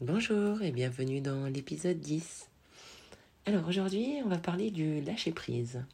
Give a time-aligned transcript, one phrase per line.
[0.00, 2.48] Bonjour et bienvenue dans l'épisode 10.
[3.46, 5.84] Alors aujourd'hui, on va parler du lâcher-prise,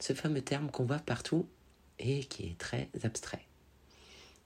[0.00, 1.46] ce fameux terme qu'on voit partout
[2.00, 3.46] et qui est très abstrait.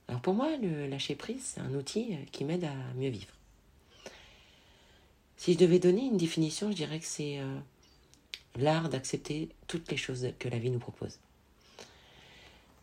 [0.07, 3.33] Alors pour moi, le lâcher-prise, c'est un outil qui m'aide à mieux vivre.
[5.35, 7.57] Si je devais donner une définition, je dirais que c'est euh,
[8.55, 11.17] l'art d'accepter toutes les choses que la vie nous propose.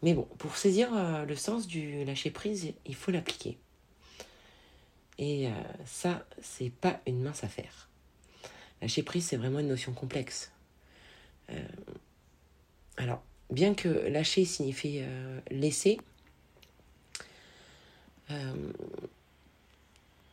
[0.03, 3.57] Mais bon, pour saisir euh, le sens du lâcher-prise, il faut l'appliquer.
[5.19, 5.51] Et euh,
[5.85, 7.89] ça, c'est pas une mince affaire.
[8.81, 10.51] Lâcher prise, c'est vraiment une notion complexe.
[11.51, 11.63] Euh,
[12.97, 15.99] alors, bien que lâcher signifie euh, laisser,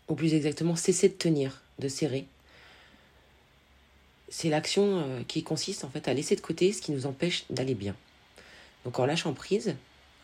[0.07, 2.25] ou plus exactement cesser de tenir, de serrer,
[4.29, 7.75] c'est l'action qui consiste en fait à laisser de côté ce qui nous empêche d'aller
[7.75, 7.93] bien.
[8.85, 9.75] Donc en lâchant prise,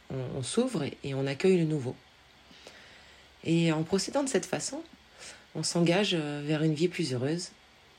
[0.09, 1.97] on s'ouvre et on accueille le nouveau.
[3.45, 4.81] Et en procédant de cette façon,
[5.53, 7.49] on s'engage euh, vers une vie plus heureuse,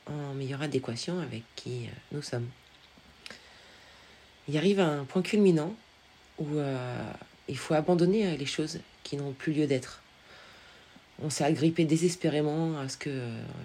[0.05, 2.47] en meilleure adéquation avec qui euh, nous sommes.
[4.49, 5.73] Il arrive à un point culminant
[6.37, 7.11] où euh,
[7.47, 10.01] il faut abandonner les choses qui n'ont plus lieu d'être.
[11.21, 13.09] On s'est agrippé désespérément à ce que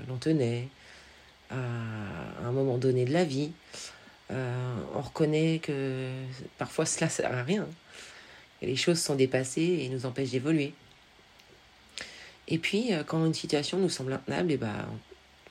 [0.08, 0.68] l'on tenait,
[1.50, 1.56] à
[2.46, 3.50] un moment donné de la vie.
[4.30, 6.08] on reconnaît que
[6.56, 7.66] parfois cela sert à rien.
[8.62, 10.72] Les choses sont dépassées et nous empêchent d'évoluer.
[12.52, 14.86] Et puis, euh, quand une situation nous semble intenable, et eh ben,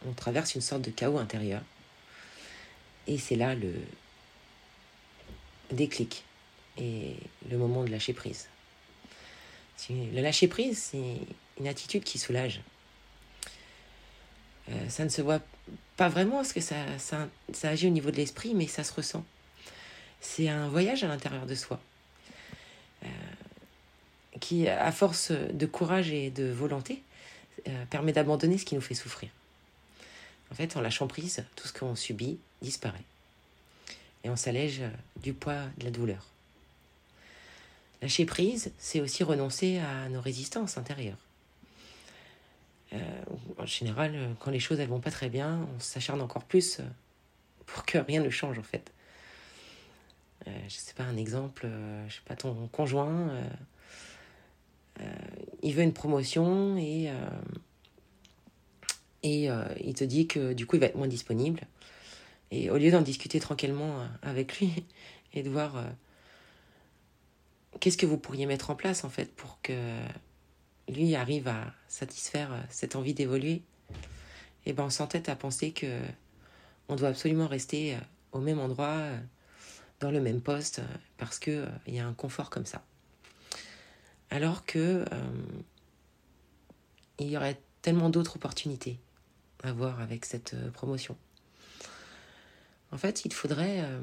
[0.08, 1.64] on, traverse une sorte de chaos intérieur.
[3.08, 3.74] Et c'est là le
[5.72, 6.24] déclic
[6.78, 7.16] et
[7.50, 8.50] le moment de lâcher prise.
[9.90, 11.18] Le lâcher prise, c'est
[11.60, 12.62] une attitude qui soulage.
[14.70, 15.42] Euh, ça ne se voit
[15.98, 18.94] pas vraiment parce que ça, ça, ça agit au niveau de l'esprit, mais ça se
[18.94, 19.26] ressent.
[20.20, 21.82] C'est un voyage à l'intérieur de soi.
[24.42, 27.04] Euh, qui, à force de courage et de volonté,
[27.68, 29.30] euh, permet d'abandonner ce qui nous fait souffrir.
[30.52, 33.04] En fait, en lâchant prise, tout ce qu'on subit disparaît.
[34.24, 34.82] Et on s'allège
[35.22, 36.28] du poids de la douleur.
[38.02, 41.18] Lâcher prise, c'est aussi renoncer à nos résistances intérieures.
[42.94, 43.00] Euh,
[43.58, 46.82] en général, quand les choses ne vont pas très bien, on s'acharne encore plus
[47.66, 48.92] pour que rien ne change en fait.
[50.48, 51.70] Euh, je sais pas un exemple,
[52.10, 53.50] je sais pas ton conjoint euh,
[55.62, 57.14] il veut une promotion et, euh,
[59.26, 61.62] euh, il te dit que du coup il va être moins disponible.
[62.52, 64.86] Et au lieu d'en discuter tranquillement avec lui
[65.34, 65.84] et de voir
[67.80, 69.74] qu'est-ce que vous pourriez mettre en place en fait pour que
[70.90, 73.62] lui arrive à satisfaire cette envie d'évoluer,
[74.66, 76.02] et eh ben on s'entête à penser que
[76.90, 77.98] on doit absolument rester
[78.34, 79.08] au même endroit,
[80.02, 80.82] dans le même poste,
[81.18, 82.84] parce qu'il il y a un confort comme ça
[84.32, 85.32] alors que euh,
[87.20, 88.98] il y aurait tellement d'autres opportunités
[89.62, 91.16] à voir avec cette euh, promotion.
[92.92, 94.02] En fait, il faudrait euh,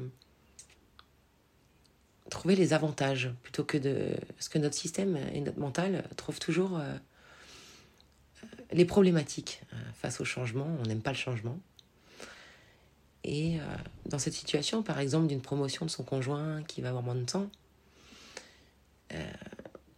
[2.29, 4.15] trouver les avantages plutôt que de...
[4.35, 6.79] Parce que notre système et notre mental trouvent toujours
[8.71, 9.61] les problématiques
[9.93, 10.67] face au changement.
[10.79, 11.59] On n'aime pas le changement.
[13.23, 13.59] Et
[14.07, 17.25] dans cette situation, par exemple, d'une promotion de son conjoint qui va avoir moins de
[17.25, 17.47] temps,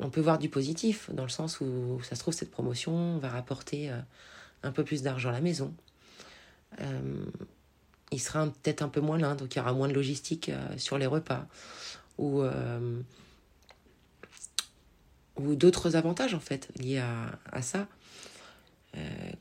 [0.01, 3.30] on peut voir du positif, dans le sens où ça se trouve, cette promotion va
[3.30, 4.00] rapporter euh,
[4.63, 5.74] un peu plus d'argent à la maison.
[6.80, 7.25] Euh,
[8.12, 10.77] il sera peut-être un peu moins là, donc il y aura moins de logistique euh,
[10.77, 11.48] sur les repas.
[12.18, 12.44] Ou,
[15.38, 17.88] ou d'autres avantages, en fait, liés à, à ça.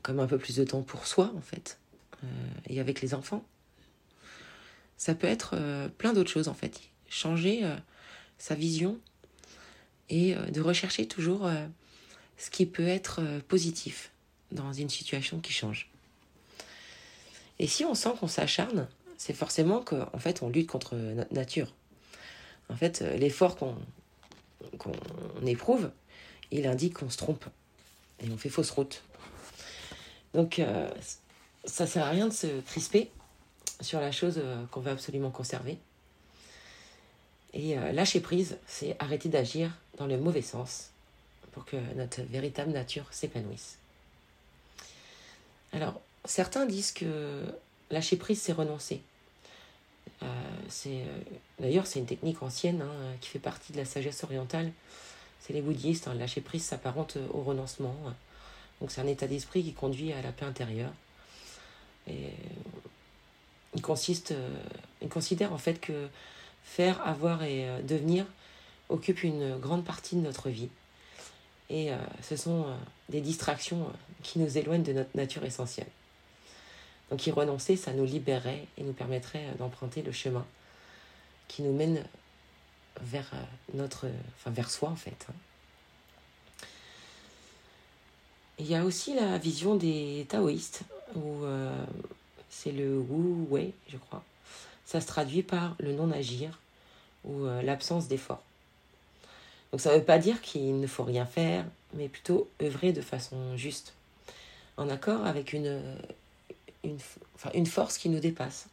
[0.01, 1.77] comme un peu plus de temps pour soi, en fait.
[2.67, 3.45] et avec les enfants.
[4.97, 5.55] Ça peut être
[5.99, 6.81] plein d'autres choses, en fait.
[7.07, 7.63] Changer
[8.39, 8.99] sa vision
[10.11, 11.49] et de rechercher toujours
[12.37, 14.11] ce qui peut être positif
[14.51, 15.89] dans une situation qui change.
[17.57, 18.87] Et si on sent qu'on s'acharne,
[19.17, 21.73] c'est forcément qu'en fait on lutte contre notre nature.
[22.69, 23.75] En fait, l'effort qu'on
[25.45, 25.91] éprouve,
[26.51, 27.45] il indique qu'on se trompe
[28.21, 29.01] et on fait fausse route.
[30.33, 30.89] Donc euh,
[31.65, 33.11] ça sert à rien de se crisper
[33.81, 35.77] sur la chose euh, qu'on veut absolument conserver.
[37.53, 40.89] Et euh, lâcher prise, c'est arrêter d'agir dans le mauvais sens
[41.51, 43.77] pour que notre véritable nature s'épanouisse.
[45.73, 47.43] Alors, certains disent que
[47.89, 49.01] lâcher prise, c'est renoncer.
[51.59, 54.71] D'ailleurs, c'est une technique ancienne hein, qui fait partie de la sagesse orientale.
[55.39, 56.07] C'est les bouddhistes.
[56.07, 57.95] Hein, lâcher prise s'apparente au renoncement.
[58.79, 60.91] Donc c'est un état d'esprit qui conduit à la paix intérieure.
[62.07, 62.31] Et
[63.75, 64.49] il consiste, euh,
[65.01, 66.07] il considère en fait que
[66.63, 68.25] faire, avoir et euh, devenir
[68.91, 70.69] occupent une grande partie de notre vie.
[71.69, 72.65] Et euh, ce sont
[73.09, 73.87] des distractions
[74.23, 75.87] qui nous éloignent de notre nature essentielle.
[77.09, 80.45] Donc y renoncer, ça nous libérerait et nous permettrait d'emprunter le chemin
[81.47, 82.05] qui nous mène
[83.01, 83.29] vers
[83.73, 84.07] notre,
[84.37, 85.25] enfin vers soi en fait.
[85.29, 85.33] Hein.
[88.63, 90.83] Il y a aussi la vision des taoïstes,
[91.15, 91.83] où euh,
[92.47, 94.23] c'est le Wu Wei, je crois.
[94.85, 96.59] Ça se traduit par le non-agir
[97.23, 98.43] ou euh, l'absence d'effort.
[99.71, 103.01] Donc ça ne veut pas dire qu'il ne faut rien faire, mais plutôt œuvrer de
[103.01, 103.93] façon juste,
[104.77, 105.81] en accord avec une,
[106.83, 106.97] une,
[107.53, 108.67] une force qui nous dépasse.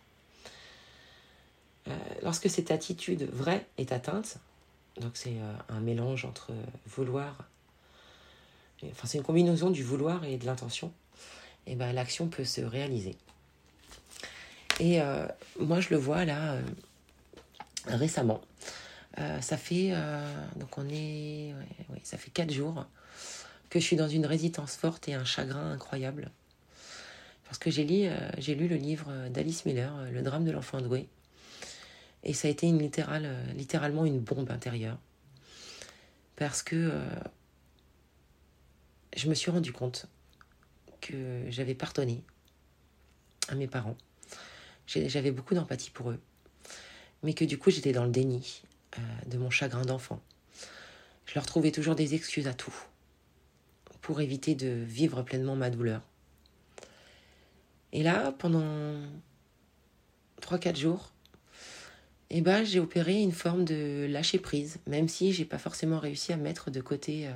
[1.87, 1.93] Euh,
[2.23, 4.39] lorsque cette attitude vraie est atteinte,
[5.01, 5.37] donc c'est
[5.69, 6.53] un mélange entre
[6.87, 7.37] vouloir
[8.87, 10.93] enfin c'est une combinaison du vouloir et de l'intention,
[11.67, 13.17] et ben l'action peut se réaliser.
[14.81, 15.27] Et euh,
[15.59, 16.63] moi je le vois là euh,
[17.87, 18.41] récemment.
[19.17, 19.93] Euh, ça fait
[20.57, 21.55] donc on est
[22.03, 22.87] ça fait quatre jours
[23.71, 26.31] que je suis dans une résistance forte et un chagrin incroyable
[27.45, 31.09] parce que j'ai lu j'ai lu le livre d'Alice Miller Le drame de l'enfant doué
[32.23, 34.99] et ça a été littéralement une bombe intérieure
[36.37, 36.93] parce que
[39.17, 40.07] je me suis rendu compte
[41.01, 42.23] que j'avais pardonné
[43.49, 43.97] à mes parents.
[44.87, 46.21] J'avais beaucoup d'empathie pour eux.
[47.23, 48.63] Mais que du coup, j'étais dans le déni
[48.97, 50.21] euh, de mon chagrin d'enfant.
[51.27, 52.75] Je leur trouvais toujours des excuses à tout
[54.01, 56.01] pour éviter de vivre pleinement ma douleur.
[57.93, 58.97] Et là, pendant
[60.41, 61.13] 3-4 jours,
[62.31, 66.33] eh ben, j'ai opéré une forme de lâcher prise, même si j'ai pas forcément réussi
[66.33, 67.33] à mettre de côté euh,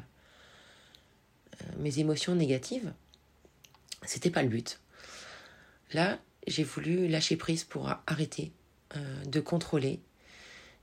[1.78, 2.92] mes émotions négatives,
[4.04, 4.80] c'était pas le but.
[5.92, 8.52] Là, j'ai voulu lâcher prise pour arrêter
[8.96, 10.00] euh, de contrôler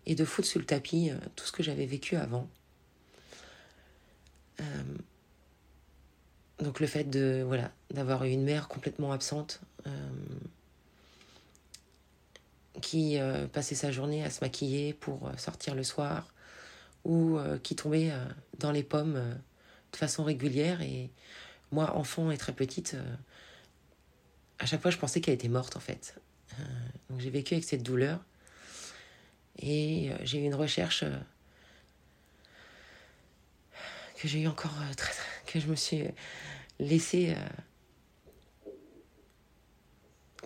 [0.10, 2.50] et de foutre sous le tapis euh, tout ce que j'avais vécu avant.
[4.60, 4.64] Euh,
[6.60, 9.62] donc le fait de voilà d'avoir une mère complètement absente
[12.82, 13.18] qui
[13.54, 16.28] passait sa journée à se maquiller pour sortir le soir
[17.06, 18.12] ou qui tombait
[18.60, 19.22] dans les pommes
[19.92, 20.82] de façon régulière.
[20.82, 21.10] Et
[21.72, 23.16] moi, enfant et très petite, euh,
[24.60, 26.16] à chaque fois, je pensais qu'elle était morte, en fait.
[26.60, 26.64] Euh,
[27.10, 28.20] donc j'ai vécu avec cette douleur.
[29.60, 31.04] Et euh, j'ai eu une recherche
[34.18, 35.14] que j'ai eu encore très,
[35.46, 36.04] que je me suis
[36.80, 37.36] laissé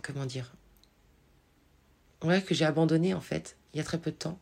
[0.02, 0.52] comment dire?
[2.22, 4.38] Ouais que j'ai abandonné en fait il y a très peu de temps.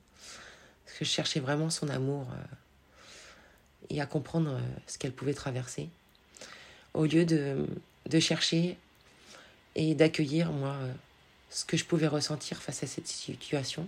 [0.85, 2.27] Parce que je cherchais vraiment son amour
[3.91, 5.89] et à comprendre euh, ce qu'elle pouvait traverser,
[6.93, 7.67] au lieu de,
[8.19, 8.77] chercher
[9.75, 10.93] et d'accueillir, moi, euh,
[11.49, 13.87] ce que je pouvais ressentir face à cette situation.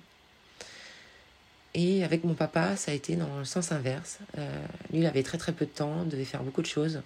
[1.76, 4.20] Et avec mon papa, ça a été dans le sens inverse.
[4.38, 7.02] Euh, lui, il avait très très peu de temps, devait faire beaucoup de choses.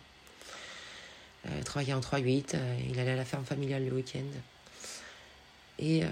[1.46, 2.58] Euh, travaillait en 3-8,
[2.90, 4.26] il allait à la ferme familiale le week-end.
[5.80, 6.04] Et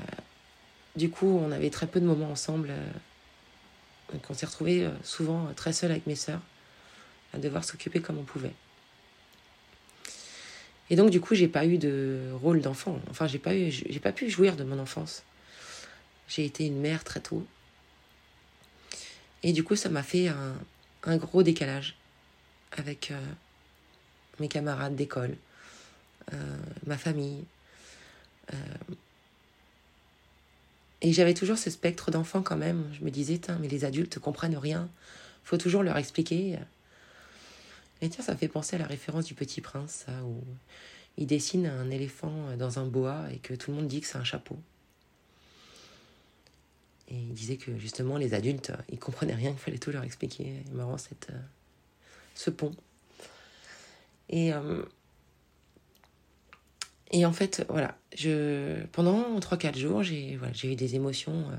[0.95, 2.71] du coup, on avait très peu de moments ensemble.
[4.13, 6.41] donc on s'est retrouvés souvent très seuls avec mes sœurs
[7.33, 8.53] à devoir s'occuper comme on pouvait.
[10.89, 13.00] Et donc du coup, j'ai pas eu de rôle d'enfant.
[13.09, 15.24] Enfin, j'ai pas j'ai pas pu jouir de mon enfance.
[16.27, 17.45] J'ai été une mère très tôt.
[19.44, 21.96] Et du coup, ça m'a fait un, gros décalage
[22.72, 23.22] avec euh,
[24.39, 25.36] mes camarades d'école,
[26.34, 27.44] euh, ma famille.
[28.54, 28.58] Euh,
[31.01, 32.89] et j'avais toujours ce spectre d'enfant quand même.
[32.98, 34.89] Je me disais, mais les adultes comprennent rien.
[35.44, 36.58] Faut toujours leur expliquer.
[38.01, 40.44] Et tiens, ça me fait penser à la référence du Petit Prince, où
[41.18, 44.18] il dessine un éléphant dans un bois et que tout le monde dit que c'est
[44.18, 44.58] un chapeau.
[47.07, 50.63] Et il disait que justement, les adultes, ils comprenaient rien, il fallait tout leur expliquer.
[50.67, 51.31] Il marrant cette,
[52.33, 52.75] ce pont.
[54.29, 54.51] Et,
[57.12, 57.95] et en fait, voilà,
[58.91, 61.51] pendant 3-4 jours, j'ai eu des émotions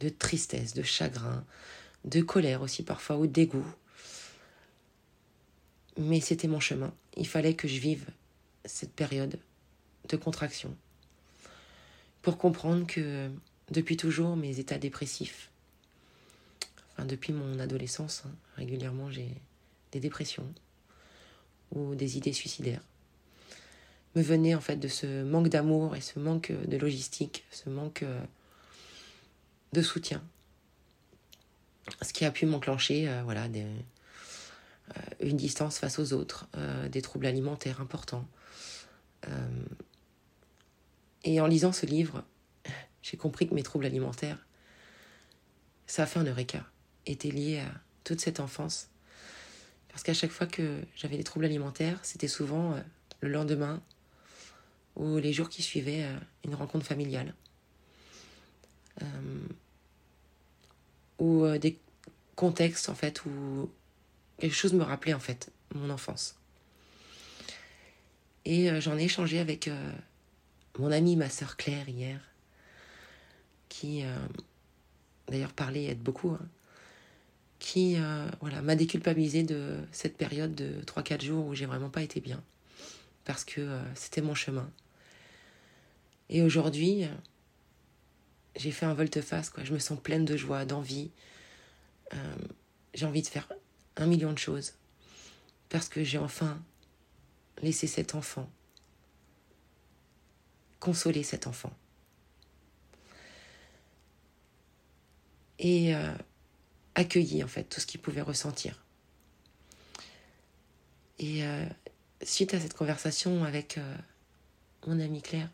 [0.00, 1.44] de tristesse, de chagrin,
[2.04, 3.66] de colère aussi parfois, ou de dégoût.
[5.96, 6.92] Mais c'était mon chemin.
[7.16, 8.06] Il fallait que je vive
[8.64, 9.38] cette période
[10.08, 10.76] de contraction
[12.22, 13.30] pour comprendre que
[13.70, 15.50] depuis toujours, mes états dépressifs,
[16.92, 19.28] enfin depuis mon adolescence, hein, régulièrement j'ai
[19.92, 20.52] des dépressions
[21.72, 22.82] ou des idées suicidaires,
[24.14, 28.02] me venaient en fait de ce manque d'amour et ce manque de logistique, ce manque
[28.02, 28.20] euh,
[29.72, 30.22] de soutien.
[32.02, 33.80] Ce qui a pu m'enclencher, euh, voilà, euh,
[35.20, 36.46] une distance face aux autres,
[36.90, 38.26] des troubles alimentaires importants.
[41.24, 42.22] et en lisant ce livre,
[43.04, 44.44] j'ai compris que mes troubles alimentaires,
[45.86, 46.64] ça a fait un eureka,
[47.06, 47.70] étaient liés à
[48.02, 48.88] toute cette enfance.
[49.88, 52.76] Parce qu'à chaque fois que j'avais des troubles alimentaires, c'était souvent
[53.20, 53.80] le lendemain
[54.96, 56.08] ou les jours qui suivaient
[56.44, 57.34] une rencontre familiale
[61.18, 61.78] ou euh, des
[62.36, 63.70] contextes en fait où
[64.38, 66.36] quelque chose me rappelait en fait mon enfance.
[68.44, 69.92] Et euh, j'en ai échangé avec euh,
[70.78, 72.20] mon amie, ma sœur Claire hier,
[73.68, 74.04] qui
[75.28, 76.46] d'ailleurs parlait et aide beaucoup, hein,
[77.58, 77.96] qui
[78.40, 82.42] voilà, m'a déculpabilisé de cette période de 3-4 jours où j'ai vraiment pas été bien,
[83.24, 84.70] parce que c'était mon chemin.
[86.28, 87.06] Et aujourd'hui,
[88.56, 89.64] j'ai fait un volte-face, quoi.
[89.64, 91.10] Je me sens pleine de joie, d'envie.
[92.12, 92.34] Euh,
[92.94, 93.48] j'ai envie de faire
[93.96, 94.74] un million de choses.
[95.68, 96.60] Parce que j'ai enfin
[97.62, 98.48] laissé cet enfant,
[100.78, 101.72] consoler cet enfant.
[105.64, 106.14] Et euh,
[106.94, 108.84] accueillir, en fait, tout ce qu'il pouvait ressentir.
[111.18, 111.66] Et euh,
[112.22, 113.80] suite à cette conversation avec
[114.86, 115.48] mon amie Claire,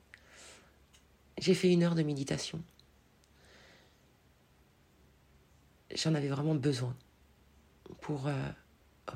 [1.39, 2.63] j'ai fait une heure de méditation.
[5.95, 6.97] j'en avais vraiment besoin
[8.01, 8.49] pour euh,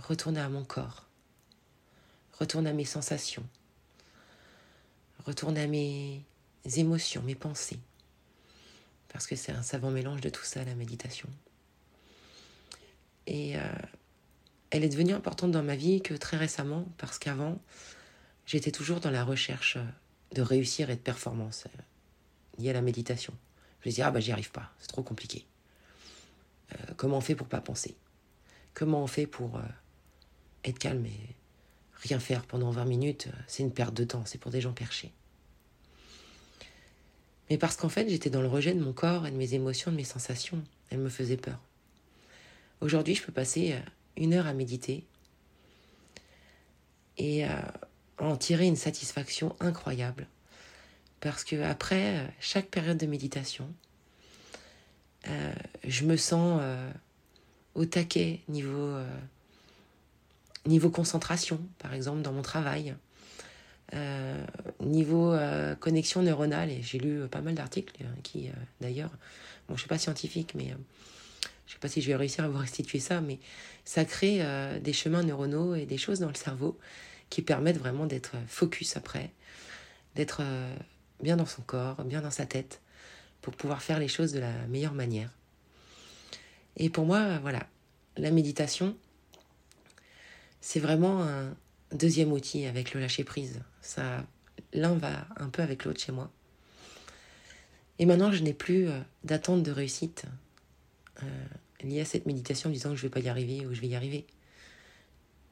[0.08, 1.06] retourner à mon corps,
[2.38, 3.46] retourner à mes sensations,
[5.24, 6.24] retourner à mes
[6.76, 7.78] émotions, mes pensées.
[9.14, 11.28] Parce que c'est un savant mélange de tout ça, la méditation.
[13.28, 13.60] Et euh,
[14.70, 17.62] elle est devenue importante dans ma vie que très récemment, parce qu'avant,
[18.44, 19.78] j'étais toujours dans la recherche
[20.32, 23.32] de réussir et de performance euh, liée à la méditation.
[23.82, 25.46] Je me disais, ah bah j'y arrive pas, c'est trop compliqué.
[26.72, 27.94] Euh, comment on fait pour pas penser?
[28.74, 29.60] Comment on fait pour
[30.64, 31.36] être calme et
[32.02, 33.28] rien faire pendant 20 minutes?
[33.46, 35.12] C'est une perte de temps, c'est pour des gens perchés.
[37.50, 39.90] Mais parce qu'en fait, j'étais dans le rejet de mon corps et de mes émotions,
[39.90, 40.62] de mes sensations.
[40.90, 41.58] Elles me faisaient peur.
[42.80, 43.76] Aujourd'hui, je peux passer
[44.16, 45.04] une heure à méditer
[47.16, 47.44] et
[48.18, 50.26] en tirer une satisfaction incroyable.
[51.20, 53.72] Parce que après chaque période de méditation,
[55.28, 56.90] euh, je me sens euh,
[57.74, 59.08] au taquet niveau, euh,
[60.66, 62.94] niveau concentration, par exemple, dans mon travail.
[64.80, 65.36] Niveau
[65.80, 68.50] connexion neuronale, et j'ai lu pas mal d'articles qui,
[68.80, 70.74] d'ailleurs, bon, je ne suis pas scientifique, mais
[71.66, 73.38] je sais pas si je vais réussir à vous restituer ça, mais
[73.84, 74.42] ça crée
[74.80, 76.78] des chemins neuronaux et des choses dans le cerveau
[77.30, 79.30] qui permettent vraiment d'être focus après,
[80.14, 80.42] d'être
[81.22, 82.80] bien dans son corps, bien dans sa tête,
[83.42, 85.30] pour pouvoir faire les choses de la meilleure manière.
[86.76, 87.66] Et pour moi, voilà,
[88.16, 88.96] la méditation,
[90.60, 91.54] c'est vraiment un
[91.94, 93.60] deuxième outil avec le lâcher prise.
[93.80, 94.26] Ça,
[94.72, 96.30] l'un va un peu avec l'autre chez moi.
[97.98, 100.24] Et maintenant, je n'ai plus euh, d'attente de réussite
[101.22, 101.46] euh,
[101.82, 103.88] liée à cette méditation, disant que je ne vais pas y arriver ou je vais
[103.88, 104.26] y arriver.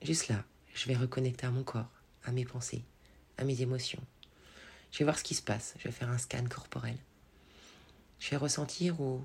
[0.03, 0.45] Juste là,
[0.75, 1.91] je vais reconnecter à mon corps,
[2.25, 2.83] à mes pensées,
[3.39, 4.03] à mes émotions.
[4.91, 5.75] Je vais voir ce qui se passe.
[5.79, 6.97] Je vais faire un scan corporel.
[8.19, 9.23] Je vais ressentir où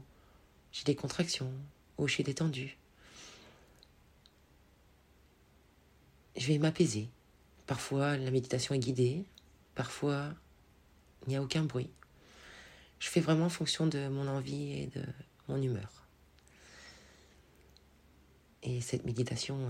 [0.72, 1.52] j'ai des contractions,
[1.98, 2.78] où je suis détendue.
[6.38, 7.10] Je vais m'apaiser.
[7.66, 9.26] Parfois, la méditation est guidée.
[9.74, 10.34] Parfois,
[11.26, 11.90] il n'y a aucun bruit.
[13.00, 15.04] Je fais vraiment en fonction de mon envie et de
[15.48, 16.08] mon humeur.
[18.64, 19.70] Et cette méditation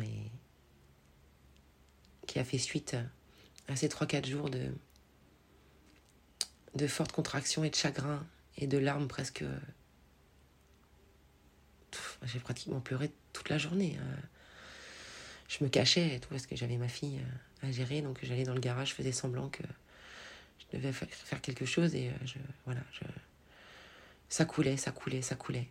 [2.25, 2.97] qui a fait suite
[3.67, 4.73] à ces 3-4 jours de,
[6.75, 8.25] de fortes contractions et de chagrin
[8.57, 9.43] et de larmes presque.
[12.23, 13.97] J'ai pratiquement pleuré toute la journée.
[15.47, 18.43] Je me cachais et tout parce que j'avais ma fille euh, à gérer, donc j'allais
[18.43, 19.63] dans le garage, je faisais semblant que
[20.59, 22.81] je devais faire quelque chose et euh, je voilà,
[24.29, 25.69] ça coulait, ça coulait, ça coulait.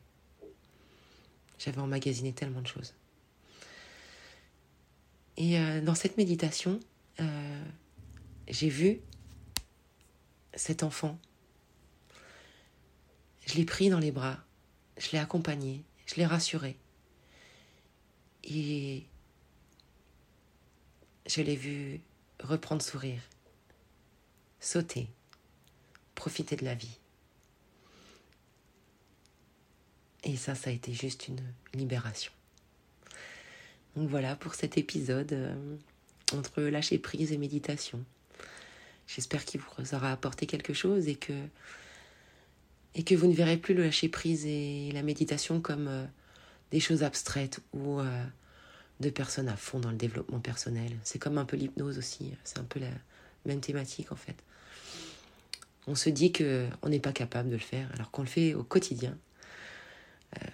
[1.58, 2.94] J'avais emmagasiné tellement de choses.
[5.36, 6.80] Et euh, dans cette méditation,
[8.48, 9.00] j'ai vu
[10.54, 11.18] cet enfant.
[13.46, 14.38] Je l'ai pris dans les bras,
[14.96, 16.76] je l'ai accompagné, je l'ai rassuré.
[18.44, 19.06] Et
[21.26, 22.00] je l'ai vu
[22.42, 23.20] reprendre sourire,
[24.60, 25.08] sauter,
[26.14, 26.98] profiter de la vie.
[30.24, 31.40] Et ça, ça a été juste une
[31.74, 32.32] libération.
[33.96, 35.76] Donc voilà pour cet épisode euh,
[36.32, 38.04] entre lâcher prise et méditation.
[39.06, 41.32] J'espère qu'il vous aura apporté quelque chose et que,
[42.94, 46.04] et que vous ne verrez plus le lâcher prise et la méditation comme euh,
[46.72, 48.24] des choses abstraites ou euh,
[49.00, 50.92] de personnes à fond dans le développement personnel.
[51.04, 52.90] C'est comme un peu l'hypnose aussi, c'est un peu la
[53.44, 54.36] même thématique en fait.
[55.86, 58.54] On se dit que on n'est pas capable de le faire alors qu'on le fait
[58.54, 59.16] au quotidien.
[60.36, 60.46] Euh,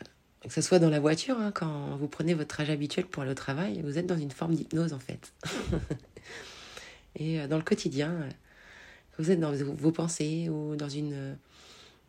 [0.42, 3.30] que ce soit dans la voiture, hein, quand vous prenez votre trajet habituel pour aller
[3.30, 5.32] au travail, vous êtes dans une forme d'hypnose en fait.
[7.16, 8.28] Et euh, dans le quotidien, euh,
[9.18, 11.36] vous êtes dans vos pensées ou dans une...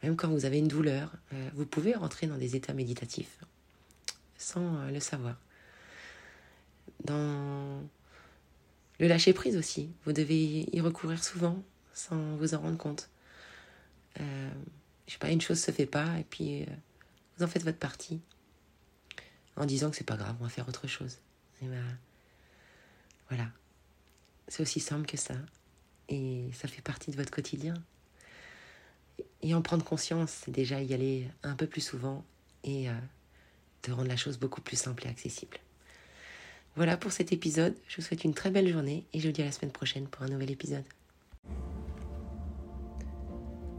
[0.01, 1.13] Même quand vous avez une douleur,
[1.53, 3.39] vous pouvez rentrer dans des états méditatifs
[4.37, 5.37] sans le savoir.
[7.03, 7.81] Dans
[8.99, 11.61] le lâcher prise aussi, vous devez y recourir souvent
[11.93, 13.09] sans vous en rendre compte.
[14.19, 14.49] Euh,
[15.07, 16.65] je sais pas, une chose se fait pas et puis
[17.37, 18.21] vous en faites votre partie
[19.55, 21.17] en disant que c'est pas grave, on va faire autre chose.
[21.61, 21.97] Ben,
[23.29, 23.49] voilà.
[24.47, 25.35] C'est aussi simple que ça.
[26.09, 27.75] Et ça fait partie de votre quotidien.
[29.41, 32.25] Et en prendre conscience, c'est déjà y aller un peu plus souvent
[32.63, 32.93] et euh,
[33.83, 35.57] de rendre la chose beaucoup plus simple et accessible.
[36.75, 37.75] Voilà pour cet épisode.
[37.87, 40.07] Je vous souhaite une très belle journée et je vous dis à la semaine prochaine
[40.07, 40.83] pour un nouvel épisode.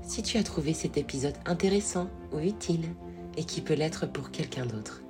[0.02, 2.84] Si tu as trouvé cet épisode intéressant ou utile,
[3.36, 5.02] et qui peut l'être pour quelqu'un d'autre.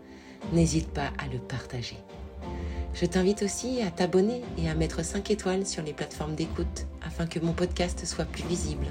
[0.53, 1.97] N'hésite pas à le partager.
[2.93, 7.27] Je t'invite aussi à t'abonner et à mettre 5 étoiles sur les plateformes d'écoute afin
[7.27, 8.87] que mon podcast soit plus visible.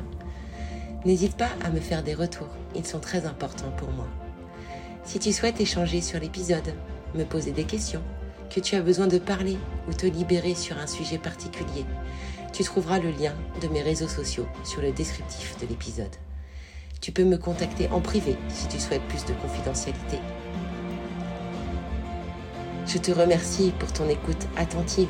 [1.05, 4.07] N'hésite pas à me faire des retours, ils sont très importants pour moi.
[5.03, 6.73] Si tu souhaites échanger sur l'épisode,
[7.13, 8.03] me poser des questions,
[8.53, 11.85] que tu as besoin de parler ou te libérer sur un sujet particulier,
[12.51, 16.15] tu trouveras le lien de mes réseaux sociaux sur le descriptif de l'épisode.
[17.01, 20.19] Tu peux me contacter en privé si tu souhaites plus de confidentialité.
[22.85, 25.09] Je te remercie pour ton écoute attentive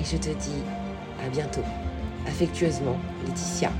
[0.00, 0.62] et je te dis
[1.24, 1.64] à bientôt.
[2.26, 2.96] Affectueusement,
[3.26, 3.70] Laetitia.